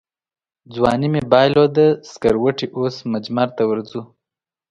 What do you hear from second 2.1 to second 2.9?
سکروټې